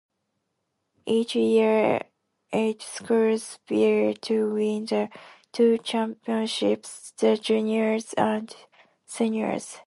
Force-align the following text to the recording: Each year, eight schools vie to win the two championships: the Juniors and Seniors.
Each 1.05 1.35
year, 1.35 2.01
eight 2.51 2.81
schools 2.81 3.59
vie 3.67 4.13
to 4.21 4.51
win 4.51 4.85
the 4.87 5.09
two 5.53 5.77
championships: 5.77 7.11
the 7.19 7.37
Juniors 7.37 8.13
and 8.13 8.51
Seniors. 9.05 9.77